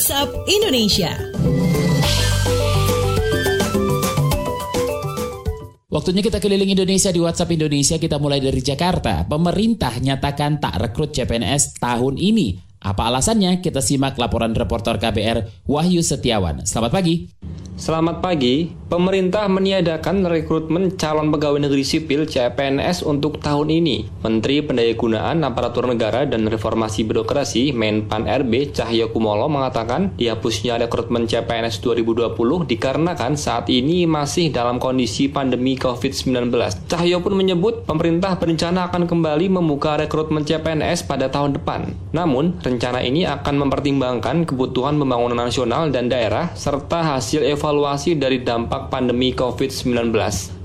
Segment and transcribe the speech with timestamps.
[0.00, 1.12] WhatsApp Indonesia.
[5.92, 8.00] Waktunya kita keliling Indonesia di WhatsApp Indonesia.
[8.00, 9.28] Kita mulai dari Jakarta.
[9.28, 12.80] Pemerintah nyatakan tak rekrut CPNS tahun ini.
[12.80, 13.60] Apa alasannya?
[13.60, 16.64] Kita simak laporan reporter KBR Wahyu Setiawan.
[16.64, 17.28] Selamat pagi.
[17.76, 18.79] Selamat pagi.
[18.90, 24.02] Pemerintah meniadakan rekrutmen calon pegawai negeri sipil CPNS untuk tahun ini.
[24.26, 31.78] Menteri Pendayagunaan Aparatur Negara dan Reformasi Birokrasi Menpan RB Cahyo Kumolo mengatakan dihapusnya rekrutmen CPNS
[31.86, 32.34] 2020
[32.66, 36.50] dikarenakan saat ini masih dalam kondisi pandemi COVID-19.
[36.90, 41.94] Cahyo pun menyebut pemerintah berencana akan kembali membuka rekrutmen CPNS pada tahun depan.
[42.10, 48.79] Namun, rencana ini akan mempertimbangkan kebutuhan pembangunan nasional dan daerah serta hasil evaluasi dari dampak
[48.88, 50.14] pandemi COVID-19.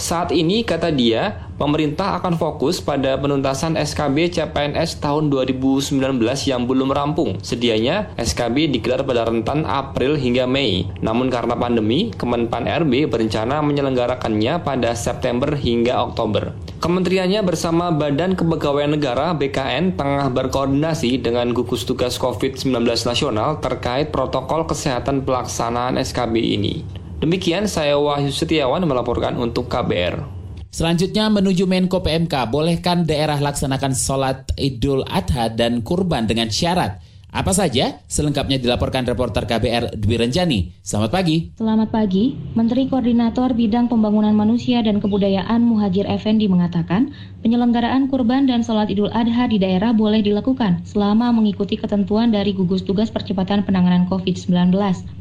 [0.00, 6.00] Saat ini, kata dia, pemerintah akan fokus pada penuntasan SKB CPNS tahun 2019
[6.48, 7.36] yang belum rampung.
[7.44, 10.88] Sedianya, SKB digelar pada rentan April hingga Mei.
[11.04, 16.56] Namun karena pandemi, Kemenpan RB berencana menyelenggarakannya pada September hingga Oktober.
[16.80, 24.64] Kementeriannya bersama Badan Kepegawaian Negara BKN tengah berkoordinasi dengan gugus tugas COVID-19 nasional terkait protokol
[24.64, 26.99] kesehatan pelaksanaan SKB ini.
[27.20, 30.24] Demikian saya Wahyu Setiawan melaporkan untuk KBR.
[30.72, 36.96] Selanjutnya menuju Menko PMK, bolehkan daerah laksanakan sholat idul adha dan kurban dengan syarat
[37.30, 38.02] apa saja?
[38.10, 40.74] Selengkapnya dilaporkan reporter KBR Dwi Renjani.
[40.82, 41.54] Selamat pagi.
[41.54, 42.34] Selamat pagi.
[42.58, 49.08] Menteri Koordinator Bidang Pembangunan Manusia dan Kebudayaan Muhajir Effendi mengatakan, penyelenggaraan kurban dan sholat idul
[49.12, 54.72] adha di daerah boleh dilakukan selama mengikuti ketentuan dari gugus tugas percepatan penanganan COVID-19.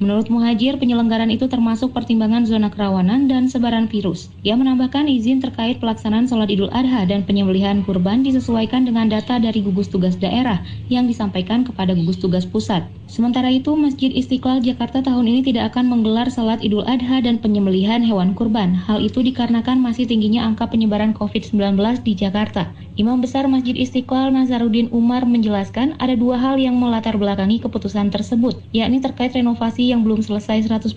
[0.00, 4.32] Menurut Muhajir, penyelenggaraan itu termasuk pertimbangan zona kerawanan dan sebaran virus.
[4.42, 9.60] Ia menambahkan izin terkait pelaksanaan sholat idul adha dan penyembelihan kurban disesuaikan dengan data dari
[9.60, 12.88] gugus tugas daerah yang disampaikan kepada gugus tugas pusat.
[13.06, 18.02] Sementara itu, Masjid Istiqlal Jakarta tahun ini tidak akan menggelar salat Idul Adha dan penyembelihan
[18.02, 18.74] hewan kurban.
[18.74, 22.74] Hal itu dikarenakan masih tingginya angka penyebaran COVID-19 di Jakarta.
[22.98, 28.58] Imam Besar Masjid Istiqlal Nazaruddin Umar menjelaskan ada dua hal yang melatar belakangi keputusan tersebut,
[28.74, 30.90] yakni terkait renovasi yang belum selesai 100%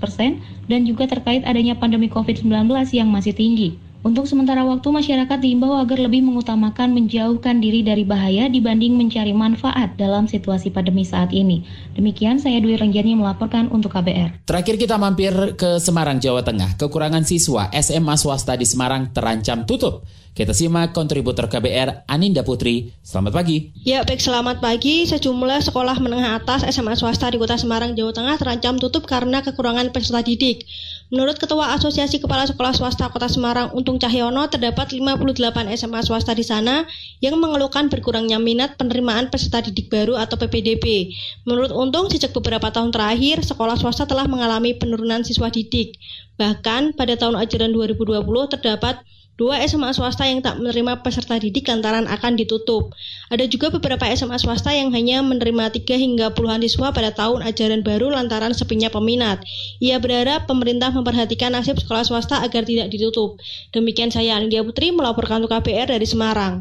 [0.66, 3.78] dan juga terkait adanya pandemi COVID-19 yang masih tinggi.
[4.00, 10.00] Untuk sementara waktu, masyarakat diimbau agar lebih mengutamakan menjauhkan diri dari bahaya dibanding mencari manfaat
[10.00, 11.68] dalam situasi pandemi saat ini.
[12.00, 14.48] Demikian saya Dwi Renjani melaporkan untuk KBR.
[14.48, 16.80] Terakhir kita mampir ke Semarang, Jawa Tengah.
[16.80, 20.08] Kekurangan siswa SMA swasta di Semarang terancam tutup.
[20.32, 22.96] Kita simak kontributor KBR Aninda Putri.
[23.04, 23.76] Selamat pagi.
[23.84, 25.04] Ya, baik selamat pagi.
[25.04, 29.92] Sejumlah sekolah menengah atas SMA swasta di Kota Semarang, Jawa Tengah terancam tutup karena kekurangan
[29.92, 30.64] peserta didik.
[31.10, 36.46] Menurut Ketua Asosiasi Kepala Sekolah Swasta Kota Semarang, Untung Cahyono, terdapat 58 SMA swasta di
[36.46, 36.86] sana
[37.26, 41.10] yang mengeluhkan berkurangnya minat penerimaan peserta didik baru atau PPDB.
[41.50, 45.98] Menurut Untung, sejak beberapa tahun terakhir, sekolah swasta telah mengalami penurunan siswa didik.
[46.38, 48.22] Bahkan pada tahun ajaran 2020
[48.54, 49.02] terdapat
[49.40, 52.92] Dua SMA swasta yang tak menerima peserta didik lantaran akan ditutup.
[53.32, 57.80] Ada juga beberapa SMA swasta yang hanya menerima tiga hingga puluhan siswa pada tahun ajaran
[57.80, 59.40] baru lantaran sepinya peminat.
[59.80, 63.40] Ia berharap pemerintah memperhatikan nasib sekolah swasta agar tidak ditutup.
[63.72, 66.60] Demikian saya Anindya Putri melaporkan untuk KPR dari Semarang.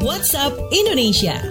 [0.00, 1.44] WhatsApp Indonesia.